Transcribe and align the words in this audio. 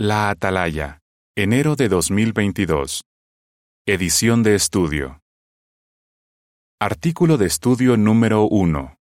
La 0.00 0.30
Atalaya, 0.30 1.00
enero 1.36 1.76
de 1.76 1.88
2022. 1.88 3.02
Edición 3.86 4.42
de 4.42 4.54
estudio. 4.54 5.20
Artículo 6.80 7.36
de 7.36 7.46
estudio 7.46 7.98
número 7.98 8.44
1. 8.44 8.96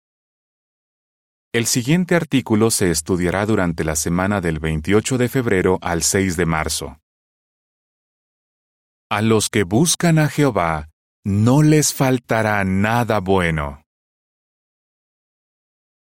El 1.54 1.66
siguiente 1.66 2.16
artículo 2.16 2.72
se 2.72 2.90
estudiará 2.90 3.46
durante 3.46 3.84
la 3.84 3.94
semana 3.94 4.40
del 4.40 4.58
28 4.58 5.16
de 5.16 5.28
febrero 5.28 5.78
al 5.80 6.02
6 6.02 6.36
de 6.36 6.46
marzo. 6.46 6.98
A 9.08 9.22
los 9.22 9.48
que 9.48 9.62
buscan 9.62 10.18
a 10.18 10.28
Jehová, 10.28 10.90
no 11.24 11.62
les 11.62 11.94
faltará 11.94 12.64
nada 12.64 13.20
bueno. 13.20 13.84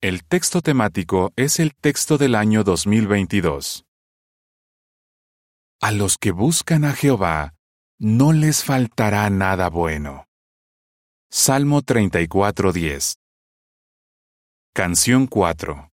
El 0.02 0.24
texto 0.24 0.60
temático 0.60 1.32
es 1.36 1.60
el 1.60 1.72
texto 1.76 2.18
del 2.18 2.34
año 2.34 2.64
2022. 2.64 3.84
A 5.84 5.90
los 5.90 6.16
que 6.16 6.30
buscan 6.30 6.84
a 6.84 6.92
Jehová, 6.92 7.54
no 7.98 8.32
les 8.32 8.62
faltará 8.62 9.28
nada 9.30 9.68
bueno. 9.68 10.26
Salmo 11.28 11.82
34:10 11.82 13.16
Canción 14.72 15.26
4 15.26 15.90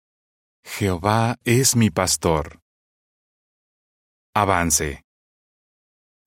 Jehová 0.64 1.38
es 1.44 1.76
mi 1.76 1.92
pastor. 1.92 2.62
Avance. 4.34 5.04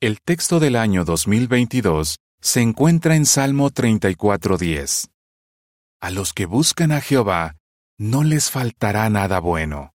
El 0.01 0.21
texto 0.21 0.61
del 0.61 0.77
año 0.77 1.05
2022 1.05 2.21
se 2.41 2.61
encuentra 2.61 3.17
en 3.17 3.27
Salmo 3.27 3.71
34:10. 3.71 5.09
A 6.01 6.11
los 6.11 6.33
que 6.33 6.47
buscan 6.47 6.93
a 6.93 7.01
Jehová, 7.01 7.57
no 7.99 8.23
les 8.23 8.53
faltará 8.53 9.11
nada 9.11 9.41
bueno. 9.41 9.91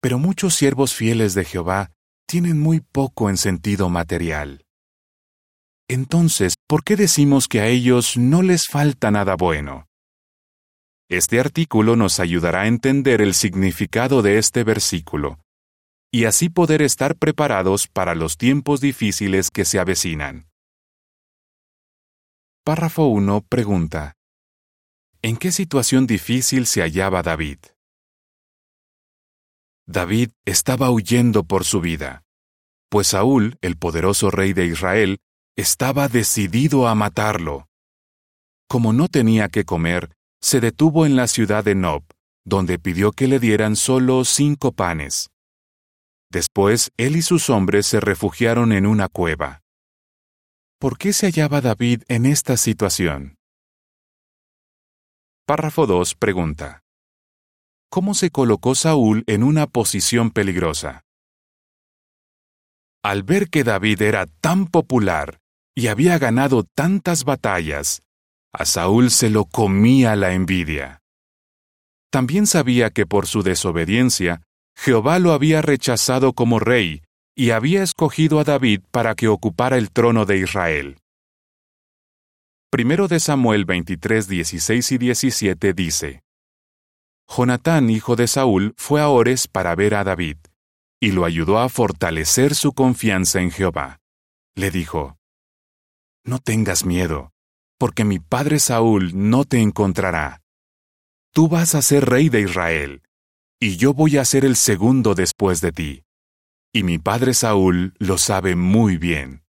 Pero 0.00 0.20
muchos 0.20 0.54
siervos 0.54 0.94
fieles 0.94 1.34
de 1.34 1.44
Jehová 1.44 1.90
tienen 2.26 2.58
muy 2.58 2.80
poco 2.80 3.30
en 3.30 3.36
sentido 3.36 3.88
material. 3.88 4.64
Entonces, 5.88 6.54
¿por 6.66 6.82
qué 6.82 6.96
decimos 6.96 7.46
que 7.46 7.60
a 7.60 7.68
ellos 7.68 8.16
no 8.16 8.42
les 8.42 8.66
falta 8.66 9.12
nada 9.12 9.36
bueno? 9.36 9.86
Este 11.08 11.38
artículo 11.38 11.94
nos 11.94 12.18
ayudará 12.18 12.62
a 12.62 12.66
entender 12.66 13.20
el 13.20 13.34
significado 13.34 14.22
de 14.22 14.38
este 14.38 14.64
versículo 14.64 15.38
y 16.10 16.24
así 16.24 16.48
poder 16.48 16.82
estar 16.82 17.16
preparados 17.16 17.88
para 17.88 18.14
los 18.14 18.36
tiempos 18.36 18.80
difíciles 18.80 19.50
que 19.50 19.64
se 19.64 19.78
avecinan. 19.78 20.48
Párrafo 22.64 23.06
1 23.06 23.42
pregunta. 23.48 24.14
¿En 25.22 25.36
qué 25.36 25.52
situación 25.52 26.06
difícil 26.06 26.66
se 26.66 26.80
hallaba 26.80 27.22
David? 27.22 27.58
David 29.88 30.30
estaba 30.44 30.90
huyendo 30.90 31.44
por 31.44 31.64
su 31.64 31.80
vida, 31.80 32.24
pues 32.90 33.08
Saúl, 33.08 33.56
el 33.60 33.76
poderoso 33.76 34.30
rey 34.30 34.52
de 34.52 34.66
Israel, 34.66 35.18
estaba 35.56 36.08
decidido 36.08 36.88
a 36.88 36.94
matarlo. 36.94 37.68
Como 38.68 38.92
no 38.92 39.06
tenía 39.08 39.48
que 39.48 39.64
comer, 39.64 40.12
se 40.40 40.60
detuvo 40.60 41.06
en 41.06 41.14
la 41.14 41.28
ciudad 41.28 41.64
de 41.64 41.76
Nob, 41.76 42.02
donde 42.44 42.78
pidió 42.78 43.12
que 43.12 43.28
le 43.28 43.38
dieran 43.38 43.76
solo 43.76 44.24
cinco 44.24 44.72
panes. 44.72 45.30
Después, 46.30 46.90
él 46.96 47.16
y 47.16 47.22
sus 47.22 47.48
hombres 47.48 47.86
se 47.86 48.00
refugiaron 48.00 48.72
en 48.72 48.86
una 48.86 49.08
cueva. 49.08 49.62
¿Por 50.80 50.98
qué 50.98 51.12
se 51.12 51.26
hallaba 51.26 51.60
David 51.60 52.02
en 52.08 52.26
esta 52.26 52.56
situación? 52.56 53.36
Párrafo 55.46 55.86
2 55.86 56.16
pregunta 56.16 56.85
cómo 57.88 58.14
se 58.14 58.30
colocó 58.30 58.74
Saúl 58.74 59.24
en 59.26 59.42
una 59.42 59.66
posición 59.66 60.30
peligrosa. 60.30 61.02
Al 63.02 63.22
ver 63.22 63.48
que 63.48 63.64
David 63.64 64.02
era 64.02 64.26
tan 64.26 64.66
popular 64.66 65.38
y 65.74 65.86
había 65.88 66.18
ganado 66.18 66.64
tantas 66.64 67.24
batallas, 67.24 68.02
a 68.52 68.64
Saúl 68.64 69.10
se 69.10 69.30
lo 69.30 69.44
comía 69.44 70.16
la 70.16 70.32
envidia. 70.32 71.02
También 72.10 72.46
sabía 72.46 72.90
que 72.90 73.06
por 73.06 73.26
su 73.26 73.42
desobediencia, 73.42 74.42
Jehová 74.76 75.18
lo 75.18 75.32
había 75.32 75.62
rechazado 75.62 76.32
como 76.32 76.58
rey 76.58 77.02
y 77.34 77.50
había 77.50 77.82
escogido 77.82 78.40
a 78.40 78.44
David 78.44 78.80
para 78.90 79.14
que 79.14 79.28
ocupara 79.28 79.76
el 79.76 79.90
trono 79.90 80.24
de 80.24 80.38
Israel. 80.38 80.98
Primero 82.70 83.08
de 83.08 83.20
Samuel 83.20 83.64
23, 83.64 84.28
16 84.28 84.92
y 84.92 84.98
17 84.98 85.72
dice, 85.74 86.22
Jonatán, 87.28 87.90
hijo 87.90 88.16
de 88.16 88.28
Saúl, 88.28 88.74
fue 88.76 89.00
a 89.00 89.08
Ores 89.08 89.48
para 89.48 89.74
ver 89.74 89.94
a 89.94 90.04
David, 90.04 90.36
y 91.00 91.12
lo 91.12 91.24
ayudó 91.24 91.58
a 91.58 91.68
fortalecer 91.68 92.54
su 92.54 92.72
confianza 92.72 93.40
en 93.40 93.50
Jehová. 93.50 94.00
Le 94.54 94.70
dijo, 94.70 95.18
No 96.24 96.38
tengas 96.38 96.84
miedo, 96.84 97.32
porque 97.78 98.04
mi 98.04 98.18
padre 98.18 98.58
Saúl 98.58 99.12
no 99.14 99.44
te 99.44 99.60
encontrará. 99.60 100.42
Tú 101.32 101.48
vas 101.48 101.74
a 101.74 101.82
ser 101.82 102.08
rey 102.08 102.28
de 102.28 102.40
Israel, 102.40 103.02
y 103.60 103.76
yo 103.76 103.92
voy 103.92 104.16
a 104.16 104.24
ser 104.24 104.44
el 104.44 104.56
segundo 104.56 105.14
después 105.14 105.60
de 105.60 105.72
ti. 105.72 106.02
Y 106.72 106.82
mi 106.82 106.98
padre 106.98 107.34
Saúl 107.34 107.94
lo 107.98 108.18
sabe 108.18 108.54
muy 108.54 108.96
bien. 108.96 109.44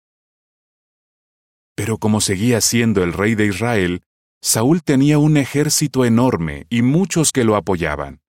Pero 1.74 1.98
como 1.98 2.20
seguía 2.20 2.60
siendo 2.60 3.02
el 3.04 3.12
rey 3.12 3.34
de 3.34 3.46
Israel, 3.46 4.02
Saúl 4.42 4.82
tenía 4.82 5.18
un 5.18 5.36
ejército 5.36 6.04
enorme 6.04 6.66
y 6.70 6.82
muchos 6.82 7.32
que 7.32 7.44
lo 7.44 7.56
apoyaban. 7.56 8.20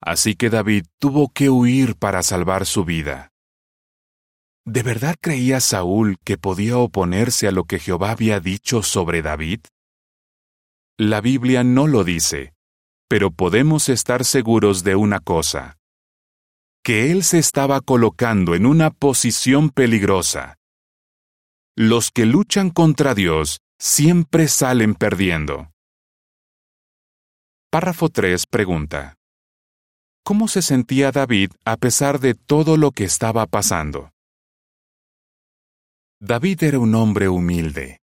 Así 0.00 0.34
que 0.34 0.50
David 0.50 0.86
tuvo 0.98 1.30
que 1.30 1.50
huir 1.50 1.96
para 1.96 2.22
salvar 2.22 2.64
su 2.64 2.84
vida. 2.84 3.30
¿De 4.64 4.82
verdad 4.82 5.16
creía 5.20 5.60
Saúl 5.60 6.16
que 6.24 6.38
podía 6.38 6.78
oponerse 6.78 7.48
a 7.48 7.52
lo 7.52 7.64
que 7.64 7.78
Jehová 7.78 8.12
había 8.12 8.40
dicho 8.40 8.82
sobre 8.82 9.20
David? 9.20 9.60
La 10.98 11.20
Biblia 11.20 11.64
no 11.64 11.86
lo 11.86 12.04
dice, 12.04 12.54
pero 13.08 13.30
podemos 13.30 13.88
estar 13.88 14.24
seguros 14.24 14.84
de 14.84 14.96
una 14.96 15.18
cosa, 15.18 15.78
que 16.84 17.10
él 17.10 17.24
se 17.24 17.38
estaba 17.38 17.80
colocando 17.80 18.54
en 18.54 18.64
una 18.64 18.90
posición 18.90 19.70
peligrosa. 19.70 20.56
Los 21.76 22.10
que 22.10 22.26
luchan 22.26 22.70
contra 22.70 23.14
Dios 23.14 23.60
siempre 23.80 24.46
salen 24.46 24.94
perdiendo. 24.94 25.72
Párrafo 27.70 28.10
3 28.10 28.46
pregunta. 28.46 29.16
¿Cómo 30.22 30.48
se 30.48 30.60
sentía 30.60 31.12
David 31.12 31.52
a 31.64 31.78
pesar 31.78 32.20
de 32.20 32.34
todo 32.34 32.76
lo 32.76 32.90
que 32.90 33.04
estaba 33.04 33.46
pasando? 33.46 34.10
David 36.20 36.62
era 36.62 36.78
un 36.78 36.94
hombre 36.94 37.30
humilde. 37.30 38.00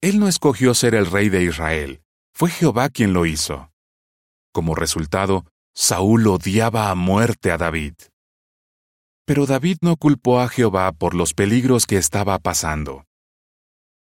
Él 0.00 0.20
no 0.20 0.28
escogió 0.28 0.74
ser 0.74 0.94
el 0.94 1.06
rey 1.06 1.28
de 1.28 1.42
Israel, 1.42 2.02
fue 2.32 2.50
Jehová 2.50 2.88
quien 2.88 3.12
lo 3.12 3.26
hizo. 3.26 3.72
Como 4.52 4.76
resultado, 4.76 5.44
Saúl 5.74 6.24
odiaba 6.28 6.90
a 6.90 6.94
muerte 6.94 7.50
a 7.50 7.58
David. 7.58 7.94
Pero 9.26 9.46
David 9.46 9.78
no 9.80 9.96
culpó 9.96 10.40
a 10.40 10.48
Jehová 10.48 10.92
por 10.92 11.14
los 11.14 11.34
peligros 11.34 11.86
que 11.86 11.96
estaba 11.96 12.38
pasando. 12.38 13.04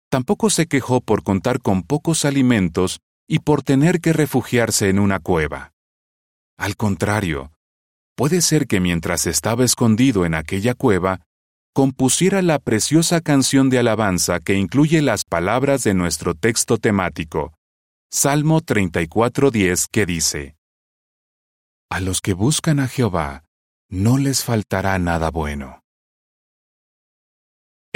Tampoco 0.09 0.49
se 0.49 0.67
quejó 0.67 1.01
por 1.01 1.23
contar 1.23 1.59
con 1.61 1.83
pocos 1.83 2.25
alimentos 2.25 2.99
y 3.27 3.39
por 3.39 3.61
tener 3.61 3.99
que 3.99 4.13
refugiarse 4.13 4.89
en 4.89 4.99
una 4.99 5.19
cueva. 5.19 5.73
Al 6.57 6.75
contrario, 6.75 7.51
puede 8.15 8.41
ser 8.41 8.67
que 8.67 8.79
mientras 8.79 9.27
estaba 9.27 9.65
escondido 9.65 10.25
en 10.25 10.33
aquella 10.33 10.73
cueva, 10.73 11.19
compusiera 11.73 12.41
la 12.41 12.57
preciosa 12.57 13.21
canción 13.21 13.69
de 13.69 13.79
alabanza 13.79 14.39
que 14.39 14.55
incluye 14.55 15.01
las 15.01 15.25
palabras 15.25 15.83
de 15.83 15.93
nuestro 15.93 16.33
texto 16.33 16.77
temático, 16.77 17.53
Salmo 18.09 18.61
34.10, 18.61 19.87
que 19.91 20.05
dice, 20.05 20.55
A 21.91 21.99
los 21.99 22.21
que 22.21 22.33
buscan 22.33 22.79
a 22.79 22.87
Jehová, 22.87 23.43
no 23.89 24.17
les 24.17 24.43
faltará 24.43 24.97
nada 24.97 25.29
bueno. 25.29 25.83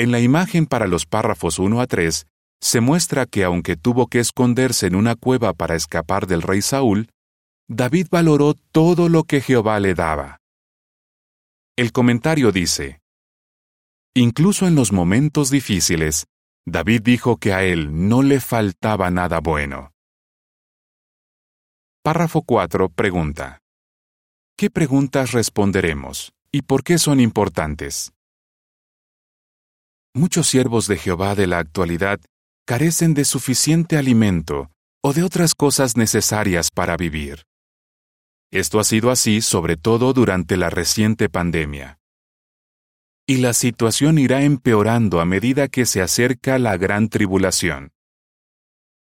En 0.01 0.12
la 0.12 0.19
imagen 0.19 0.65
para 0.65 0.88
los 0.88 1.06
párrafos 1.06 1.59
1 1.59 1.80
a 1.80 1.86
3, 1.86 2.25
se 2.59 2.81
muestra 2.81 3.27
que 3.27 3.44
aunque 3.44 3.77
tuvo 3.77 4.07
que 4.07 4.18
esconderse 4.18 4.88
en 4.88 4.95
una 4.95 5.13
cueva 5.13 5.53
para 5.53 5.75
escapar 5.75 6.25
del 6.25 6.42
rey 6.42 6.63
Saúl, 6.63 7.12
David 7.69 8.07
valoró 8.09 8.56
todo 8.71 9.09
lo 9.09 9.25
que 9.25 9.42
Jehová 9.42 9.80
le 9.80 9.94
daba. 9.94 10.39
El 11.77 11.92
comentario 11.92 12.51
dice, 12.51 13.00
Incluso 14.15 14.65
en 14.65 14.74
los 14.74 14.92
momentos 14.92 15.51
difíciles, 15.51 16.25
David 16.65 17.04
dijo 17.04 17.38
que 17.38 17.54
a 17.54 17.63
él 17.63 18.09
no 18.09 18.24
le 18.24 18.39
faltaba 18.39 19.12
nada 19.12 19.39
bueno. 19.39 19.92
Párrafo 22.01 22.42
4 22.42 22.89
pregunta. 22.89 23.59
¿Qué 24.57 24.71
preguntas 24.71 25.31
responderemos 25.31 26.33
y 26.51 26.63
por 26.63 26.83
qué 26.83 26.97
son 26.97 27.19
importantes? 27.19 28.13
Muchos 30.13 30.47
siervos 30.47 30.87
de 30.87 30.97
Jehová 30.97 31.35
de 31.35 31.47
la 31.47 31.59
actualidad 31.59 32.19
carecen 32.65 33.13
de 33.13 33.23
suficiente 33.23 33.95
alimento 33.95 34.69
o 35.01 35.13
de 35.13 35.23
otras 35.23 35.55
cosas 35.55 35.95
necesarias 35.95 36.69
para 36.69 36.97
vivir. 36.97 37.43
Esto 38.51 38.81
ha 38.81 38.83
sido 38.83 39.09
así 39.09 39.39
sobre 39.39 39.77
todo 39.77 40.11
durante 40.11 40.57
la 40.57 40.69
reciente 40.69 41.29
pandemia. 41.29 41.97
Y 43.25 43.37
la 43.37 43.53
situación 43.53 44.17
irá 44.17 44.43
empeorando 44.43 45.21
a 45.21 45.25
medida 45.25 45.69
que 45.69 45.85
se 45.85 46.01
acerca 46.01 46.59
la 46.59 46.75
gran 46.75 47.07
tribulación. 47.07 47.93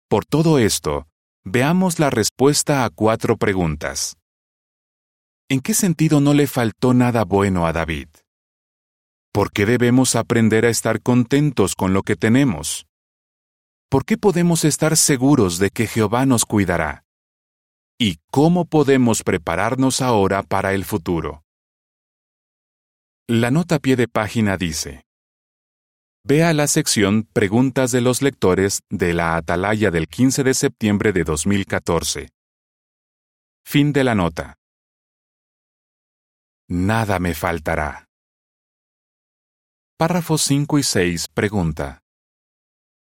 Por 0.07 0.25
todo 0.25 0.59
esto, 0.59 1.07
veamos 1.43 1.97
la 1.97 2.11
respuesta 2.11 2.85
a 2.85 2.91
cuatro 2.91 3.37
preguntas. 3.37 4.15
¿En 5.49 5.59
qué 5.59 5.73
sentido 5.73 6.21
no 6.21 6.35
le 6.35 6.45
faltó 6.45 6.93
nada 6.93 7.23
bueno 7.23 7.65
a 7.65 7.73
David? 7.73 8.09
¿Por 9.33 9.51
qué 9.51 9.65
debemos 9.65 10.15
aprender 10.15 10.63
a 10.63 10.69
estar 10.69 11.01
contentos 11.01 11.73
con 11.73 11.91
lo 11.91 12.03
que 12.03 12.15
tenemos? 12.15 12.85
¿Por 13.89 14.05
qué 14.05 14.15
podemos 14.15 14.63
estar 14.63 14.95
seguros 14.95 15.57
de 15.57 15.71
que 15.71 15.87
Jehová 15.87 16.27
nos 16.27 16.45
cuidará? 16.45 17.03
¿Y 17.97 18.19
cómo 18.29 18.65
podemos 18.65 19.23
prepararnos 19.23 20.01
ahora 20.01 20.43
para 20.43 20.75
el 20.75 20.85
futuro? 20.85 21.43
La 23.27 23.49
nota 23.49 23.79
pie 23.79 23.95
de 23.95 24.07
página 24.07 24.55
dice, 24.55 25.03
Vea 26.23 26.53
la 26.53 26.67
sección 26.67 27.23
Preguntas 27.33 27.91
de 27.91 28.01
los 28.01 28.21
lectores 28.21 28.81
de 28.91 29.15
la 29.15 29.35
Atalaya 29.35 29.89
del 29.89 30.07
15 30.07 30.43
de 30.43 30.53
septiembre 30.53 31.11
de 31.11 31.23
2014. 31.23 32.29
Fin 33.65 33.93
de 33.93 34.03
la 34.03 34.13
nota. 34.13 34.59
Nada 36.69 37.17
me 37.17 37.33
faltará. 37.33 38.12
Párrafos 39.95 40.41
5 40.41 40.79
y 40.79 40.83
6 40.83 41.27
pregunta. 41.35 42.01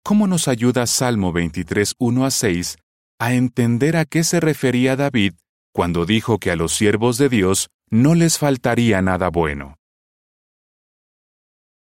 ¿Cómo 0.03 0.27
nos 0.27 0.49
ayuda 0.49 0.89
Salmo 0.89 1.33
23, 1.33 1.95
1 1.99 2.27
a 2.27 2.31
6 2.33 2.79
a 3.21 3.33
entender 3.35 3.97
a 3.97 4.05
qué 4.05 4.25
se 4.25 4.41
refería 4.41 4.97
David 4.97 5.35
cuando 5.73 6.05
dijo 6.05 6.39
que 6.39 6.51
a 6.51 6.57
los 6.57 6.75
siervos 6.75 7.17
de 7.17 7.29
Dios 7.29 7.69
no 7.91 8.17
les 8.17 8.39
faltaría 8.39 9.01
nada 9.03 9.29
bueno? 9.29 9.77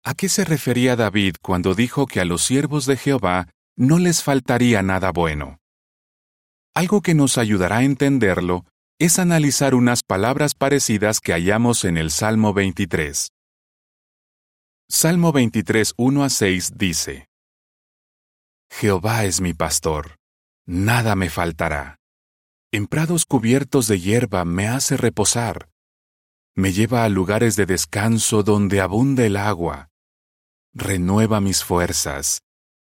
¿A 0.05 0.13
qué 0.15 0.29
se 0.29 0.45
refería 0.45 0.95
David 0.95 1.37
cuando 1.41 1.75
dijo 1.75 2.07
que 2.07 2.21
a 2.21 2.27
los 2.27 2.43
siervos 2.43 2.85
de 2.85 2.99
Jehová 2.99 3.49
no 3.77 3.99
les 3.99 4.23
faltaría 4.23 4.83
nada 4.83 5.11
bueno? 5.11 5.59
Algo 6.75 7.01
que 7.01 7.15
nos 7.15 7.39
ayudará 7.39 7.79
a 7.79 7.85
entenderlo 7.85 8.67
es 8.99 9.19
analizar 9.19 9.75
unas 9.75 10.03
palabras 10.03 10.55
parecidas 10.55 11.21
que 11.21 11.33
hallamos 11.33 11.85
en 11.85 11.97
el 11.97 12.11
Salmo 12.11 12.53
23. 12.53 13.31
Salmo 14.95 15.33
23, 15.33 15.95
1 15.97 16.23
a 16.23 16.29
6 16.29 16.73
dice, 16.77 17.27
Jehová 18.71 19.25
es 19.25 19.41
mi 19.41 19.55
pastor, 19.55 20.17
nada 20.67 21.17
me 21.17 21.31
faltará. 21.31 21.97
En 22.71 22.87
prados 22.87 23.25
cubiertos 23.25 23.89
de 23.89 23.99
hierba 23.99 24.45
me 24.45 24.69
hace 24.69 24.99
reposar. 24.99 25.71
Me 26.55 26.75
lleva 26.75 27.05
a 27.05 27.09
lugares 27.09 27.57
de 27.57 27.65
descanso 27.65 28.43
donde 28.43 28.83
abunda 28.83 29.25
el 29.25 29.39
agua 29.39 29.89
renueva 30.75 31.41
mis 31.41 31.65
fuerzas, 31.65 32.43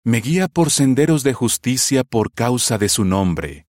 me 0.06 0.22
guía 0.22 0.48
por 0.48 0.72
senderos 0.72 1.24
de 1.24 1.34
justicia 1.34 2.06
por 2.06 2.32
causa 2.32 2.78
de 2.78 2.88
su 2.88 3.04
nombre. 3.04 3.68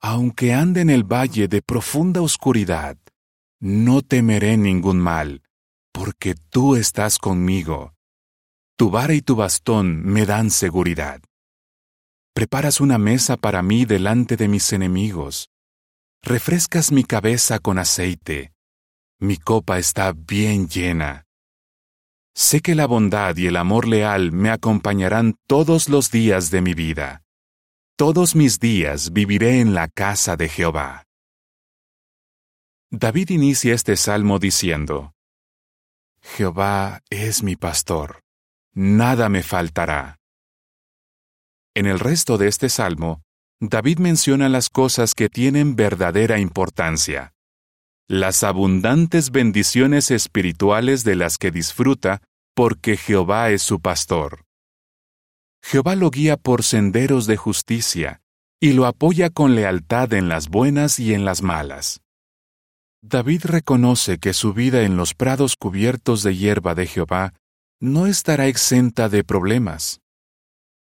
Aunque 0.00 0.54
ande 0.54 0.80
en 0.80 0.88
el 0.88 1.04
valle 1.04 1.48
de 1.48 1.60
profunda 1.60 2.22
oscuridad, 2.22 2.96
no 3.60 4.00
temeré 4.00 4.56
ningún 4.56 4.98
mal, 4.98 5.42
porque 5.96 6.34
tú 6.50 6.76
estás 6.76 7.18
conmigo. 7.18 7.94
Tu 8.76 8.90
vara 8.90 9.14
y 9.14 9.22
tu 9.22 9.34
bastón 9.34 10.04
me 10.04 10.26
dan 10.26 10.50
seguridad. 10.50 11.22
Preparas 12.34 12.82
una 12.82 12.98
mesa 12.98 13.38
para 13.38 13.62
mí 13.62 13.86
delante 13.86 14.36
de 14.36 14.46
mis 14.46 14.74
enemigos. 14.74 15.48
Refrescas 16.22 16.92
mi 16.92 17.02
cabeza 17.02 17.60
con 17.60 17.78
aceite. 17.78 18.52
Mi 19.18 19.38
copa 19.38 19.78
está 19.78 20.12
bien 20.12 20.68
llena. 20.68 21.24
Sé 22.34 22.60
que 22.60 22.74
la 22.74 22.86
bondad 22.86 23.34
y 23.38 23.46
el 23.46 23.56
amor 23.56 23.88
leal 23.88 24.32
me 24.32 24.50
acompañarán 24.50 25.36
todos 25.46 25.88
los 25.88 26.10
días 26.10 26.50
de 26.50 26.60
mi 26.60 26.74
vida. 26.74 27.22
Todos 27.96 28.36
mis 28.36 28.60
días 28.60 29.14
viviré 29.14 29.60
en 29.60 29.72
la 29.72 29.88
casa 29.88 30.36
de 30.36 30.50
Jehová. 30.50 31.04
David 32.90 33.30
inicia 33.30 33.72
este 33.72 33.96
salmo 33.96 34.38
diciendo, 34.38 35.15
Jehová 36.34 37.02
es 37.10 37.42
mi 37.42 37.56
pastor, 37.56 38.20
nada 38.74 39.28
me 39.28 39.42
faltará. 39.42 40.18
En 41.74 41.86
el 41.86 42.00
resto 42.00 42.36
de 42.38 42.48
este 42.48 42.68
salmo, 42.68 43.22
David 43.60 43.98
menciona 43.98 44.48
las 44.48 44.68
cosas 44.68 45.14
que 45.14 45.28
tienen 45.28 45.76
verdadera 45.76 46.38
importancia 46.38 47.32
las 48.08 48.44
abundantes 48.44 49.32
bendiciones 49.32 50.12
espirituales 50.12 51.02
de 51.02 51.16
las 51.16 51.38
que 51.38 51.50
disfruta 51.50 52.22
porque 52.54 52.96
Jehová 52.96 53.50
es 53.50 53.62
su 53.62 53.80
pastor. 53.80 54.44
Jehová 55.60 55.96
lo 55.96 56.10
guía 56.10 56.36
por 56.36 56.62
senderos 56.62 57.26
de 57.26 57.36
justicia 57.36 58.20
y 58.60 58.74
lo 58.74 58.86
apoya 58.86 59.30
con 59.30 59.56
lealtad 59.56 60.12
en 60.12 60.28
las 60.28 60.48
buenas 60.48 61.00
y 61.00 61.14
en 61.14 61.24
las 61.24 61.42
malas. 61.42 62.00
David 63.08 63.44
reconoce 63.44 64.18
que 64.18 64.32
su 64.32 64.52
vida 64.52 64.82
en 64.82 64.96
los 64.96 65.14
prados 65.14 65.54
cubiertos 65.54 66.24
de 66.24 66.36
hierba 66.36 66.74
de 66.74 66.88
Jehová 66.88 67.34
no 67.80 68.08
estará 68.08 68.48
exenta 68.48 69.08
de 69.08 69.22
problemas. 69.22 70.00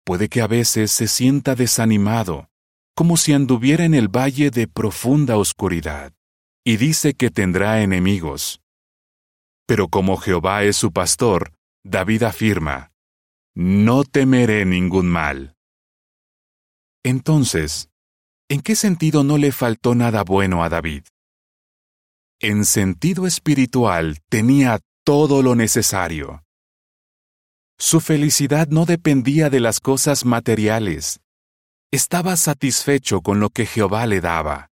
Puede 0.03 0.27
que 0.27 0.41
a 0.41 0.47
veces 0.47 0.89
se 0.91 1.07
sienta 1.07 1.53
desanimado, 1.53 2.49
como 2.95 3.17
si 3.17 3.33
anduviera 3.33 3.85
en 3.85 3.93
el 3.93 4.07
valle 4.07 4.49
de 4.49 4.67
profunda 4.67 5.37
oscuridad 5.37 6.13
y 6.63 6.77
dice 6.77 7.13
que 7.13 7.29
tendrá 7.29 7.83
enemigos. 7.83 8.59
Pero 9.67 9.87
como 9.89 10.17
Jehová 10.17 10.63
es 10.63 10.77
su 10.77 10.91
pastor, 10.91 11.53
David 11.83 12.23
afirma, 12.23 12.91
No 13.53 14.03
temeré 14.03 14.65
ningún 14.65 15.07
mal. 15.07 15.53
Entonces, 17.03 17.89
¿en 18.49 18.61
qué 18.61 18.75
sentido 18.75 19.23
no 19.23 19.37
le 19.37 19.51
faltó 19.51 19.93
nada 19.93 20.23
bueno 20.23 20.63
a 20.63 20.69
David? 20.69 21.03
En 22.41 22.65
sentido 22.65 23.27
espiritual 23.27 24.19
tenía 24.29 24.79
todo 25.05 25.41
lo 25.41 25.55
necesario. 25.55 26.43
Su 27.77 28.01
felicidad 28.01 28.67
no 28.67 28.85
dependía 28.85 29.49
de 29.49 29.61
las 29.61 29.79
cosas 29.79 30.25
materiales. 30.25 31.21
Estaba 31.91 32.35
satisfecho 32.35 33.21
con 33.21 33.39
lo 33.39 33.49
que 33.49 33.65
Jehová 33.65 34.05
le 34.05 34.19
daba. 34.19 34.69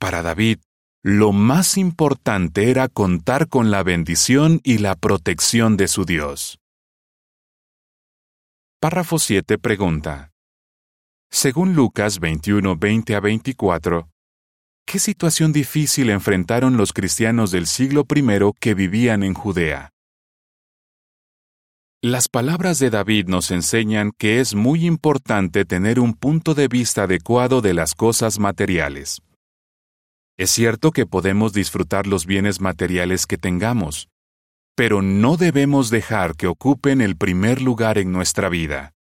Para 0.00 0.22
David, 0.22 0.58
lo 1.04 1.32
más 1.32 1.76
importante 1.76 2.70
era 2.70 2.88
contar 2.88 3.48
con 3.48 3.70
la 3.70 3.84
bendición 3.84 4.60
y 4.64 4.78
la 4.78 4.96
protección 4.96 5.76
de 5.76 5.86
su 5.86 6.04
Dios. 6.04 6.58
Párrafo 8.80 9.18
7 9.18 9.58
pregunta. 9.58 10.32
Según 11.30 11.74
Lucas 11.74 12.18
21, 12.18 12.76
20 12.76 13.14
a 13.14 13.20
24, 13.20 14.08
¿qué 14.88 14.98
situación 14.98 15.52
difícil 15.52 16.08
enfrentaron 16.08 16.78
los 16.78 16.94
cristianos 16.94 17.50
del 17.50 17.66
siglo 17.66 18.06
I 18.08 18.52
que 18.58 18.72
vivían 18.72 19.22
en 19.22 19.34
Judea? 19.34 19.90
Las 22.02 22.28
palabras 22.30 22.78
de 22.78 22.88
David 22.88 23.26
nos 23.26 23.50
enseñan 23.50 24.12
que 24.16 24.40
es 24.40 24.54
muy 24.54 24.86
importante 24.86 25.66
tener 25.66 26.00
un 26.00 26.14
punto 26.14 26.54
de 26.54 26.68
vista 26.68 27.02
adecuado 27.02 27.60
de 27.60 27.74
las 27.74 27.94
cosas 27.94 28.38
materiales. 28.38 29.20
Es 30.38 30.50
cierto 30.50 30.90
que 30.90 31.04
podemos 31.04 31.52
disfrutar 31.52 32.06
los 32.06 32.24
bienes 32.24 32.62
materiales 32.62 33.26
que 33.26 33.36
tengamos, 33.36 34.08
pero 34.74 35.02
no 35.02 35.36
debemos 35.36 35.90
dejar 35.90 36.34
que 36.34 36.46
ocupen 36.46 37.02
el 37.02 37.14
primer 37.14 37.60
lugar 37.60 37.98
en 37.98 38.10
nuestra 38.10 38.48
vida. 38.48 38.94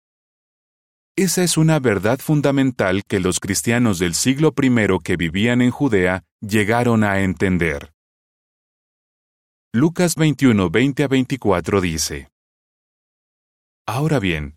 Esa 1.17 1.45
es 1.45 1.57
una 1.57 1.79
verdad 1.79 2.19
fundamental 2.19 3.05
que 3.05 3.21
los 3.21 3.39
cristianos 3.41 3.99
del 3.99 4.15
siglo 4.15 4.53
I 4.61 4.99
que 5.03 5.17
vivían 5.17 5.63
en 5.63 5.71
Judea 5.71 6.25
llegaron 6.41 7.05
a 7.05 7.21
entender. 7.21 7.93
Lucas 9.73 10.17
21, 10.17 10.71
20 10.71 11.05
a 11.05 11.09
24 11.09 11.81
dice, 11.81 12.29
Ahora 13.87 14.19
bien, 14.19 14.57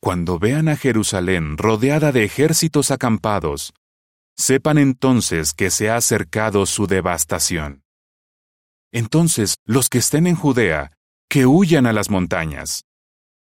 cuando 0.00 0.38
vean 0.38 0.68
a 0.68 0.76
Jerusalén 0.76 1.56
rodeada 1.56 2.12
de 2.12 2.24
ejércitos 2.24 2.90
acampados, 2.90 3.72
Sepan 4.38 4.76
entonces 4.76 5.54
que 5.54 5.70
se 5.70 5.88
ha 5.88 5.96
acercado 5.96 6.66
su 6.66 6.86
devastación. 6.86 7.82
Entonces, 8.92 9.56
los 9.64 9.88
que 9.88 9.98
estén 9.98 10.26
en 10.26 10.36
Judea, 10.36 10.92
que 11.30 11.46
huyan 11.46 11.86
a 11.86 11.94
las 11.94 12.10
montañas. 12.10 12.84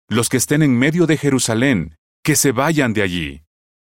Los 0.08 0.30
que 0.30 0.38
estén 0.38 0.64
en 0.64 0.78
medio 0.78 1.06
de 1.06 1.18
Jerusalén, 1.18 1.98
que 2.26 2.36
se 2.36 2.52
vayan 2.52 2.92
de 2.94 3.04
allí. 3.04 3.44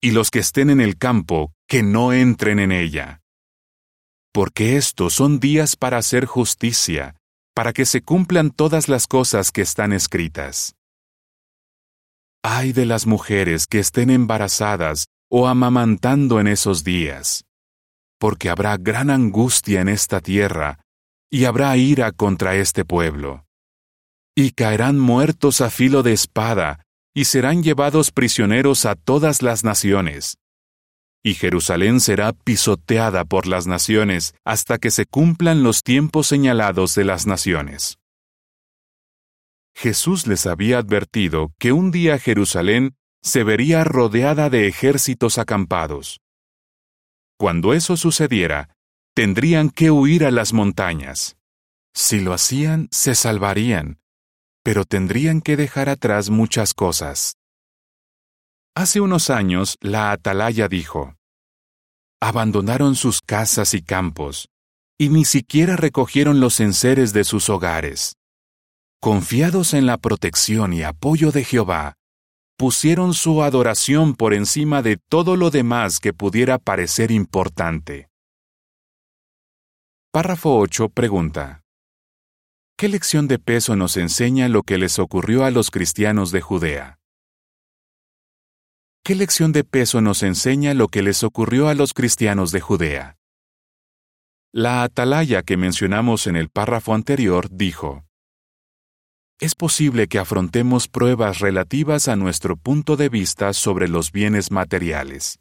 Y 0.02 0.11
los 0.12 0.30
que 0.30 0.40
estén 0.40 0.68
en 0.68 0.80
el 0.80 0.99
campo, 0.99 1.54
que 1.66 1.82
no 1.82 2.12
entren 2.12 2.58
en 2.58 2.73
ella. 2.73 3.23
Porque 4.32 4.76
estos 4.76 5.14
son 5.14 5.40
días 5.40 5.76
para 5.76 5.97
hacer 5.97 6.26
justicia, 6.26 7.16
para 7.54 7.73
que 7.73 7.87
se 7.87 8.02
cumplan 8.02 8.50
todas 8.50 8.88
las 8.88 9.06
cosas 9.06 9.50
que 9.50 9.62
están 9.62 9.94
escritas. 9.94 10.75
Ay 12.42 12.73
de 12.73 12.85
las 12.85 13.06
mujeres 13.06 13.66
que 13.66 13.78
estén 13.80 14.11
embarazadas 14.11 15.06
o 15.30 15.49
amamantando 15.49 16.38
en 16.38 16.47
esos 16.47 16.85
días. 16.85 17.44
porque 18.20 18.50
habrá 18.50 18.76
gran 18.76 19.11
angustia 19.11 19.80
en 19.80 19.88
esta 19.88 20.20
tierra, 20.20 20.80
y 21.30 21.44
habrá 21.44 21.76
ira 21.76 22.12
contra 22.12 22.56
este 22.56 22.85
pueblo. 22.85 23.44
Y 24.37 24.50
caerán 24.52 24.99
muertos 24.99 25.61
a 25.61 25.70
filo 25.70 26.02
de 26.02 26.12
espada, 26.12 26.82
y 27.18 27.25
serán 27.25 27.64
llevados 27.64 28.12
prisioneros 28.12 28.87
a 28.87 28.94
todas 28.94 29.42
las 29.42 29.64
naciones. 29.64 30.38
Y 31.25 31.34
Jerusalén 31.34 31.98
será 31.98 32.32
pisoteada 32.32 33.25
por 33.25 33.48
las 33.48 33.66
naciones 33.66 34.37
hasta 34.44 34.78
que 34.78 34.92
se 34.92 35.04
cumplan 35.04 35.64
los 35.64 35.82
tiempos 35.82 36.28
señalados 36.28 36.94
de 36.94 37.04
las 37.04 37.26
naciones. 37.26 37.98
Jesús 39.75 40.28
les 40.28 40.46
había 40.46 40.78
advertido 40.78 41.52
que 41.58 41.72
un 41.72 41.90
día 41.90 42.20
Jerusalén 42.20 42.94
se 43.20 43.42
vería 43.42 43.82
rodeada 43.82 44.48
de 44.48 44.68
ejércitos 44.68 45.38
acampados. 45.38 46.20
Cuando 47.37 47.75
eso 47.75 47.96
sucediera, 47.96 48.76
tendrían 49.16 49.70
que 49.70 49.90
huir 49.90 50.25
a 50.25 50.30
las 50.30 50.52
montañas. 50.52 51.37
Si 51.94 52.20
lo 52.20 52.32
hacían, 52.32 52.87
se 52.92 53.16
salvarían, 53.16 53.98
pero 54.62 54.84
tendrían 54.84 55.40
que 55.40 55.56
dejar 55.56 55.88
atrás 55.88 56.30
muchas 56.30 56.74
cosas. 56.74 57.34
Hace 58.74 59.00
unos 59.00 59.30
años, 59.30 59.76
la 59.80 60.12
atalaya 60.12 60.68
dijo, 60.68 61.14
Abandonaron 62.20 62.94
sus 62.94 63.20
casas 63.20 63.74
y 63.74 63.82
campos, 63.82 64.48
y 64.98 65.08
ni 65.08 65.24
siquiera 65.24 65.76
recogieron 65.76 66.40
los 66.40 66.60
enseres 66.60 67.12
de 67.12 67.24
sus 67.24 67.48
hogares. 67.48 68.14
Confiados 69.00 69.74
en 69.74 69.86
la 69.86 69.96
protección 69.96 70.72
y 70.72 70.82
apoyo 70.82 71.30
de 71.30 71.44
Jehová, 71.44 71.94
pusieron 72.56 73.14
su 73.14 73.44
adoración 73.44 74.14
por 74.14 74.34
encima 74.34 74.82
de 74.82 74.96
todo 75.08 75.36
lo 75.36 75.50
demás 75.50 76.00
que 76.00 76.12
pudiera 76.12 76.58
parecer 76.58 77.12
importante. 77.12 78.08
Párrafo 80.10 80.58
8 80.58 80.88
pregunta. 80.88 81.62
¿Qué 82.80 82.87
lección 82.87 83.26
de 83.26 83.40
peso 83.40 83.75
nos 83.75 83.97
enseña 83.97 84.49
lo 84.49 84.62
que 84.62 84.78
les 84.78 85.00
ocurrió 85.00 85.44
a 85.44 85.50
los 85.50 85.73
cristianos 85.73 86.30
de 86.30 86.40
Judea? 86.40 87.00
¿Qué 89.02 89.16
lección 89.16 89.50
de 89.50 89.64
peso 89.64 90.00
nos 90.00 90.23
enseña 90.23 90.75
lo 90.75 90.87
que 90.87 91.02
les 91.02 91.25
ocurrió 91.25 91.66
a 91.66 91.75
los 91.75 91.92
cristianos 91.92 92.52
de 92.52 92.61
Judea? 92.61 93.16
La 94.52 94.85
atalaya 94.85 95.42
que 95.42 95.56
mencionamos 95.56 96.28
en 96.28 96.37
el 96.37 96.50
párrafo 96.50 96.94
anterior 96.94 97.49
dijo, 97.50 98.04
es 99.40 99.56
posible 99.56 100.06
que 100.06 100.20
afrontemos 100.20 100.87
pruebas 100.87 101.40
relativas 101.40 102.06
a 102.06 102.14
nuestro 102.14 102.56
punto 102.56 102.97
de 102.97 103.08
vista 103.08 103.54
sobre 103.54 103.88
los 103.88 104.12
bienes 104.12 104.52
materiales. 104.52 105.40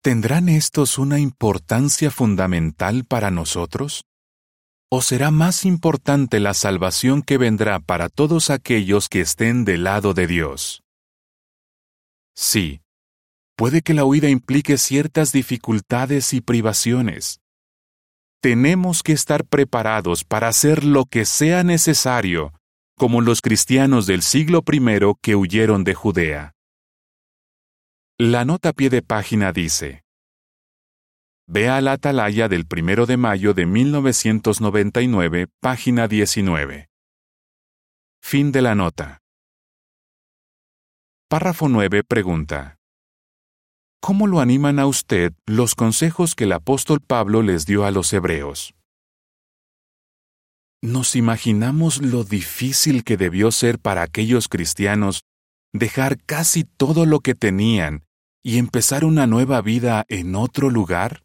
¿Tendrán 0.00 0.48
estos 0.48 0.96
una 0.96 1.18
importancia 1.18 2.10
fundamental 2.10 3.04
para 3.04 3.30
nosotros? 3.30 4.06
¿O 4.90 5.02
será 5.02 5.30
más 5.30 5.64
importante 5.64 6.40
la 6.40 6.54
salvación 6.54 7.22
que 7.22 7.38
vendrá 7.38 7.80
para 7.80 8.08
todos 8.08 8.50
aquellos 8.50 9.08
que 9.08 9.20
estén 9.20 9.64
del 9.64 9.84
lado 9.84 10.14
de 10.14 10.26
Dios? 10.26 10.82
Sí, 12.36 12.80
puede 13.56 13.82
que 13.82 13.94
la 13.94 14.04
huida 14.04 14.28
implique 14.28 14.78
ciertas 14.78 15.32
dificultades 15.32 16.32
y 16.32 16.40
privaciones. 16.40 17.40
Tenemos 18.40 19.02
que 19.02 19.12
estar 19.12 19.44
preparados 19.44 20.24
para 20.24 20.48
hacer 20.48 20.84
lo 20.84 21.06
que 21.06 21.24
sea 21.24 21.64
necesario 21.64 22.52
como 22.96 23.20
los 23.20 23.40
cristianos 23.40 24.06
del 24.06 24.22
siglo 24.22 24.62
I 24.70 25.14
que 25.20 25.34
huyeron 25.34 25.84
de 25.84 25.94
Judea. 25.94 26.52
La 28.18 28.44
nota 28.44 28.72
pie 28.72 28.90
de 28.90 29.02
página 29.02 29.52
dice, 29.52 30.03
Vea 31.46 31.82
la 31.82 31.92
atalaya 31.92 32.48
del 32.48 32.66
1 32.70 33.04
de 33.04 33.18
mayo 33.18 33.52
de 33.52 33.66
1999, 33.66 35.48
página 35.60 36.08
19. 36.08 36.88
Fin 38.22 38.50
de 38.50 38.62
la 38.62 38.74
nota. 38.74 39.20
Párrafo 41.28 41.68
9 41.68 42.02
pregunta. 42.02 42.78
¿Cómo 44.00 44.26
lo 44.26 44.40
animan 44.40 44.78
a 44.78 44.86
usted 44.86 45.34
los 45.44 45.74
consejos 45.74 46.34
que 46.34 46.44
el 46.44 46.52
apóstol 46.52 47.00
Pablo 47.06 47.42
les 47.42 47.66
dio 47.66 47.84
a 47.84 47.90
los 47.90 48.10
hebreos? 48.14 48.74
¿Nos 50.80 51.14
imaginamos 51.14 52.00
lo 52.00 52.24
difícil 52.24 53.04
que 53.04 53.18
debió 53.18 53.52
ser 53.52 53.78
para 53.78 54.00
aquellos 54.00 54.48
cristianos 54.48 55.24
dejar 55.74 56.16
casi 56.24 56.64
todo 56.64 57.04
lo 57.04 57.20
que 57.20 57.34
tenían 57.34 58.06
y 58.42 58.56
empezar 58.56 59.04
una 59.04 59.26
nueva 59.26 59.60
vida 59.60 60.06
en 60.08 60.36
otro 60.36 60.70
lugar? 60.70 61.23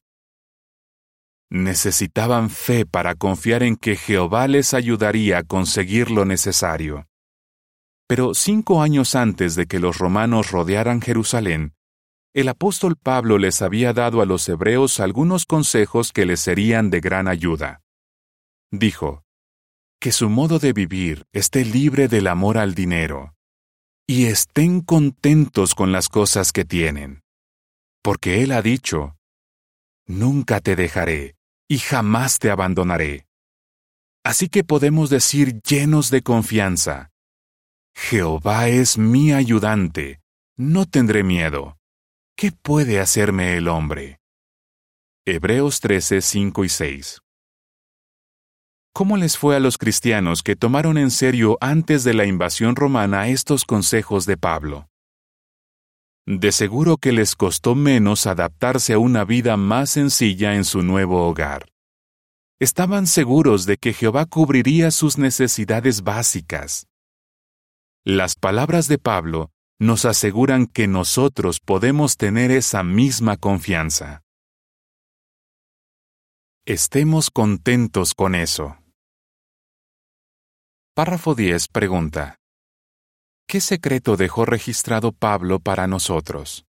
Necesitaban 1.52 2.50
fe 2.50 2.86
para 2.86 3.16
confiar 3.16 3.64
en 3.64 3.76
que 3.76 3.96
Jehová 3.96 4.48
les 4.48 4.74
ayudaría 4.74 5.40
a 5.40 5.44
conseguir 5.44 6.12
lo 6.12 6.26
necesario. 6.26 7.08
Pero 8.08 8.34
cinco 8.34 8.82
años 8.82 9.16
antes 9.16 9.56
de 9.56 9.66
que 9.66 9.80
los 9.80 9.98
romanos 9.98 10.52
rodearan 10.52 11.02
Jerusalén, 11.02 11.74
el 12.34 12.50
apóstol 12.50 12.96
Pablo 12.96 13.40
les 13.40 13.62
había 13.62 13.94
dado 13.94 14.22
a 14.22 14.26
los 14.26 14.48
hebreos 14.48 15.00
algunos 15.00 15.46
consejos 15.46 16.12
que 16.12 16.26
les 16.26 16.40
serían 16.40 16.92
de 16.92 17.00
gran 17.00 17.28
ayuda. 17.28 17.82
Dijo, 18.72 19.24
que 20.00 20.12
su 20.12 20.30
modo 20.30 20.60
de 20.60 20.74
vivir 20.74 21.26
esté 21.34 21.66
libre 21.66 22.08
del 22.08 22.28
amor 22.28 22.58
al 22.58 22.74
dinero, 22.74 23.36
y 24.08 24.26
estén 24.26 24.82
contentos 24.82 25.76
con 25.76 25.92
las 25.92 26.08
cosas 26.10 26.52
que 26.52 26.66
tienen. 26.66 27.22
Porque 28.02 28.44
Él 28.44 28.52
ha 28.52 28.62
dicho, 28.62 29.16
Nunca 30.08 30.60
te 30.60 30.76
dejaré, 30.76 31.36
y 31.70 31.78
jamás 31.78 32.40
te 32.40 32.50
abandonaré. 32.50 33.28
Así 34.26 34.50
que 34.50 34.64
podemos 34.64 35.10
decir 35.10 35.62
llenos 35.62 36.10
de 36.10 36.24
confianza, 36.24 37.12
Jehová 37.96 38.68
es 38.70 38.98
mi 38.98 39.34
ayudante, 39.34 40.22
no 40.58 40.86
tendré 40.86 41.24
miedo. 41.24 41.78
¿Qué 42.36 42.52
puede 42.52 43.00
hacerme 43.00 43.58
el 43.58 43.68
hombre? 43.68 44.20
Hebreos 45.26 45.80
13, 45.80 46.22
5 46.22 46.64
y 46.64 46.70
6 46.70 47.22
¿Cómo 48.94 49.18
les 49.18 49.38
fue 49.38 49.56
a 49.56 49.60
los 49.60 49.78
cristianos 49.78 50.42
que 50.42 50.56
tomaron 50.56 50.98
en 50.98 51.12
serio 51.12 51.58
antes 51.62 52.04
de 52.04 52.14
la 52.14 52.26
invasión 52.26 52.76
romana 52.76 53.28
estos 53.28 53.64
consejos 53.64 54.26
de 54.26 54.38
Pablo? 54.38 54.89
De 56.32 56.52
seguro 56.52 56.98
que 56.98 57.12
les 57.12 57.36
costó 57.36 57.74
menos 57.74 58.28
adaptarse 58.28 58.94
a 58.94 59.00
una 59.00 59.26
vida 59.26 59.58
más 59.58 59.90
sencilla 59.90 60.54
en 60.54 60.64
su 60.64 60.84
nuevo 60.84 61.28
hogar. 61.28 61.72
Estaban 62.60 63.08
seguros 63.08 63.66
de 63.66 63.78
que 63.78 63.94
Jehová 63.94 64.28
cubriría 64.28 64.92
sus 64.92 65.18
necesidades 65.18 66.04
básicas. 66.04 66.86
Las 68.06 68.36
palabras 68.36 68.88
de 68.88 69.00
Pablo 69.00 69.50
nos 69.80 70.06
aseguran 70.06 70.68
que 70.68 70.88
nosotros 70.88 71.60
podemos 71.60 72.16
tener 72.16 72.52
esa 72.52 72.84
misma 72.84 73.36
confianza. 73.36 74.22
Estemos 76.64 77.32
contentos 77.32 78.14
con 78.14 78.36
eso. 78.36 78.78
Párrafo 80.94 81.34
10 81.34 81.70
pregunta. 81.70 82.36
¿Qué 83.50 83.62
secreto 83.62 84.16
dejó 84.16 84.46
registrado 84.46 85.12
Pablo 85.12 85.60
para 85.60 85.88
nosotros? 85.88 86.68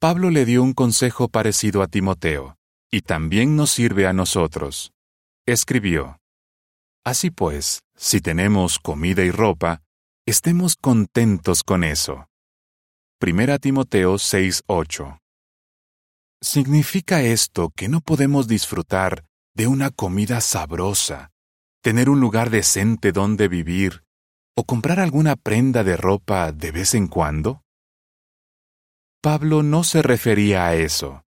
Pablo 0.00 0.30
le 0.30 0.44
dio 0.44 0.64
un 0.64 0.72
consejo 0.72 1.28
parecido 1.28 1.80
a 1.80 1.86
Timoteo, 1.86 2.56
y 2.90 3.02
también 3.02 3.54
nos 3.54 3.70
sirve 3.70 4.08
a 4.08 4.12
nosotros. 4.12 4.90
Escribió, 5.46 6.18
Así 7.04 7.30
pues, 7.30 7.82
si 7.94 8.20
tenemos 8.20 8.80
comida 8.80 9.22
y 9.22 9.30
ropa, 9.30 9.80
estemos 10.26 10.74
contentos 10.74 11.62
con 11.62 11.84
eso. 11.84 12.26
1 13.20 13.58
Timoteo 13.60 14.14
6:8 14.14 15.20
¿Significa 16.42 17.22
esto 17.22 17.70
que 17.76 17.88
no 17.88 18.00
podemos 18.00 18.48
disfrutar 18.48 19.24
de 19.54 19.68
una 19.68 19.90
comida 19.90 20.40
sabrosa, 20.40 21.30
tener 21.80 22.10
un 22.10 22.18
lugar 22.18 22.50
decente 22.50 23.12
donde 23.12 23.46
vivir 23.46 24.03
o 24.56 24.64
comprar 24.64 25.00
alguna 25.00 25.36
prenda 25.36 25.84
de 25.84 25.96
ropa 25.96 26.52
de 26.52 26.70
vez 26.70 26.94
en 26.94 27.08
cuando? 27.08 27.62
Pablo 29.20 29.62
no 29.62 29.84
se 29.84 30.02
refería 30.02 30.66
a 30.66 30.74
eso. 30.74 31.22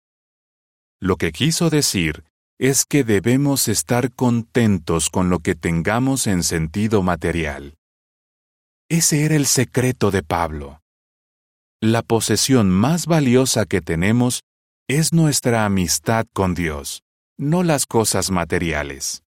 Lo 1.00 1.16
que 1.16 1.32
quiso 1.32 1.70
decir 1.70 2.24
es 2.58 2.84
que 2.84 3.04
debemos 3.04 3.68
estar 3.68 4.12
contentos 4.12 5.10
con 5.10 5.30
lo 5.30 5.40
que 5.40 5.54
tengamos 5.54 6.26
en 6.26 6.42
sentido 6.42 7.02
material. 7.02 7.74
Ese 8.88 9.24
era 9.24 9.36
el 9.36 9.46
secreto 9.46 10.10
de 10.10 10.22
Pablo. 10.22 10.80
La 11.80 12.02
posesión 12.02 12.70
más 12.70 13.06
valiosa 13.06 13.66
que 13.66 13.80
tenemos 13.80 14.42
es 14.88 15.12
nuestra 15.12 15.64
amistad 15.64 16.26
con 16.32 16.54
Dios, 16.54 17.02
no 17.38 17.62
las 17.62 17.86
cosas 17.86 18.30
materiales. 18.30 19.22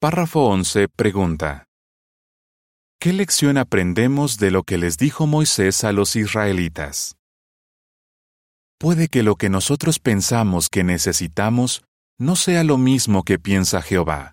Párrafo 0.00 0.46
11 0.46 0.88
pregunta. 0.88 1.69
¿Qué 3.00 3.14
lección 3.14 3.56
aprendemos 3.56 4.36
de 4.36 4.50
lo 4.50 4.62
que 4.62 4.76
les 4.76 4.98
dijo 4.98 5.26
Moisés 5.26 5.84
a 5.84 5.92
los 5.92 6.16
israelitas? 6.16 7.16
puede 8.80 9.08
que 9.08 9.22
lo 9.22 9.36
que 9.36 9.50
nosotros 9.50 9.98
pensamos 9.98 10.70
que 10.70 10.84
necesitamos 10.84 11.84
no 12.18 12.34
sea 12.34 12.64
lo 12.64 12.78
mismo 12.78 13.24
que 13.24 13.38
piensa 13.38 13.82
Jehová. 13.82 14.32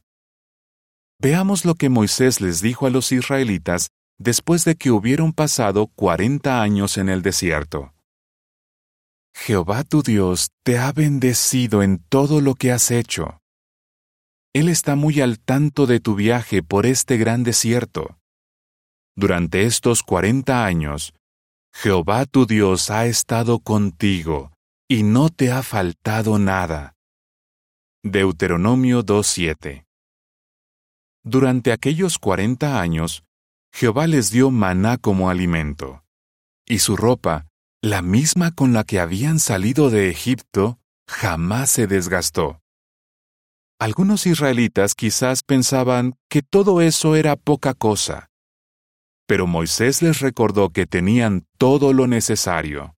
Veamos 1.19 1.65
lo 1.65 1.75
que 1.75 1.89
Moisés 1.89 2.39
les 2.39 2.62
dijo 2.62 2.88
a 2.88 2.89
los 2.89 3.12
israelitas 3.12 3.89
después 4.17 4.63
de 4.63 4.75
que 4.75 4.89
hubieron 4.89 5.33
pasado 5.33 5.88
cuarenta 5.88 6.62
años 6.62 6.97
en 6.97 7.09
el 7.09 7.21
desierto. 7.21 7.93
Jehová 9.36 9.83
tu 9.83 10.01
Dios 10.01 10.50
te 10.63 10.77
ha 10.77 10.93
bendecido 10.93 11.83
en 11.83 12.00
todo 12.07 12.39
lo 12.39 12.55
que 12.55 12.71
has 12.71 12.89
hecho. 12.89 13.39
Él 14.53 14.69
está 14.69 14.95
muy 14.95 15.19
al 15.19 15.39
tanto 15.39 15.88
de 15.88 16.00
tu 16.00 16.15
viaje 16.15 16.63
por 16.63 16.86
este 16.86 17.17
gran 17.17 17.43
desierto. 17.43 18.16
Durante 19.19 19.63
estos 19.63 20.03
cuarenta 20.03 20.63
años, 20.63 21.15
Jehová 21.74 22.27
tu 22.27 22.45
Dios 22.45 22.91
ha 22.91 23.07
estado 23.07 23.57
contigo 23.57 24.51
y 24.88 25.01
no 25.01 25.29
te 25.29 25.51
ha 25.51 25.63
faltado 25.63 26.38
nada. 26.38 26.93
Deuteronomio 28.03 29.03
2.7 29.03 29.86
Durante 31.24 31.71
aquellos 31.71 32.19
cuarenta 32.19 32.79
años, 32.79 33.24
Jehová 33.74 34.05
les 34.05 34.29
dio 34.29 34.51
maná 34.51 35.00
como 35.00 35.31
alimento, 35.31 36.03
y 36.67 36.77
su 36.77 36.95
ropa, 36.95 37.47
la 37.81 38.03
misma 38.03 38.51
con 38.51 38.71
la 38.71 38.83
que 38.83 39.00
habían 39.00 39.39
salido 39.39 39.89
de 39.89 40.12
Egipto, 40.12 40.77
jamás 41.09 41.71
se 41.71 41.88
desgastó. 41.88 42.62
Algunos 43.79 44.27
israelitas 44.27 44.93
quizás 44.93 45.41
pensaban 45.41 46.13
que 46.29 46.43
todo 46.43 46.81
eso 46.81 47.15
era 47.15 47.36
poca 47.36 47.74
cosa, 47.74 48.29
pero 49.27 49.46
Moisés 49.46 50.01
les 50.01 50.19
recordó 50.19 50.69
que 50.69 50.88
tenían 50.88 51.46
todo 51.57 51.93
lo 51.93 52.07
necesario. 52.07 52.96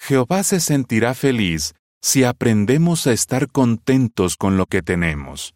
Jehová 0.00 0.42
se 0.42 0.60
sentirá 0.60 1.14
feliz 1.14 1.74
si 2.02 2.24
aprendemos 2.24 3.06
a 3.06 3.12
estar 3.12 3.48
contentos 3.48 4.36
con 4.36 4.56
lo 4.56 4.66
que 4.66 4.82
tenemos. 4.82 5.54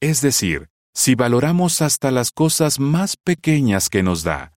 Es 0.00 0.20
decir, 0.20 0.68
si 0.94 1.14
valoramos 1.14 1.80
hasta 1.80 2.10
las 2.10 2.30
cosas 2.30 2.78
más 2.78 3.16
pequeñas 3.16 3.88
que 3.88 4.02
nos 4.02 4.22
da, 4.22 4.52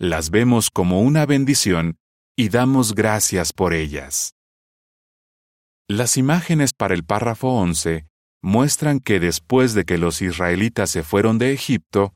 las 0.00 0.30
vemos 0.30 0.70
como 0.70 1.00
una 1.00 1.26
bendición 1.26 1.98
y 2.36 2.48
damos 2.48 2.94
gracias 2.94 3.52
por 3.52 3.74
ellas. 3.74 4.34
Las 5.88 6.16
imágenes 6.16 6.72
para 6.72 6.94
el 6.94 7.04
párrafo 7.04 7.48
11 7.50 8.06
muestran 8.42 9.00
que 9.00 9.20
después 9.20 9.74
de 9.74 9.84
que 9.84 9.98
los 9.98 10.22
israelitas 10.22 10.90
se 10.90 11.02
fueron 11.02 11.38
de 11.38 11.52
Egipto, 11.52 12.14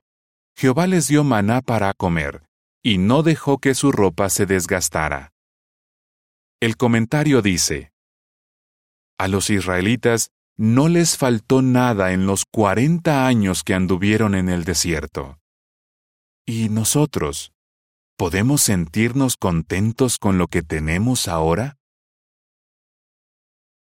Jehová 0.58 0.88
les 0.88 1.06
dio 1.06 1.22
maná 1.22 1.62
para 1.62 1.94
comer, 1.94 2.44
y 2.82 2.98
no 2.98 3.22
dejó 3.22 3.58
que 3.58 3.76
su 3.76 3.92
ropa 3.92 4.28
se 4.28 4.44
desgastara. 4.44 5.30
El 6.60 6.76
comentario 6.76 7.42
dice, 7.42 7.92
A 9.18 9.28
los 9.28 9.50
israelitas 9.50 10.32
no 10.56 10.88
les 10.88 11.16
faltó 11.16 11.62
nada 11.62 12.12
en 12.12 12.26
los 12.26 12.44
cuarenta 12.44 13.28
años 13.28 13.62
que 13.62 13.74
anduvieron 13.74 14.34
en 14.34 14.48
el 14.48 14.64
desierto. 14.64 15.38
¿Y 16.44 16.70
nosotros? 16.70 17.52
¿Podemos 18.16 18.60
sentirnos 18.60 19.36
contentos 19.36 20.18
con 20.18 20.38
lo 20.38 20.48
que 20.48 20.62
tenemos 20.62 21.28
ahora? 21.28 21.76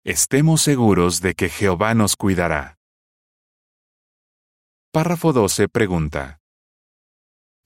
Estemos 0.05 0.61
seguros 0.61 1.23
de 1.23 1.33
que 1.33 1.49
Jehová 1.49 1.95
nos 1.95 2.17
cuidará. 2.17 2.77
Párrafo 4.93 5.33
12 5.33 5.71
pregunta. 5.71 6.43